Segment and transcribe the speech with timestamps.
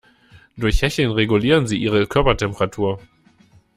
[0.57, 2.99] Durch Hecheln regulieren sie ihre Körpertemperatur.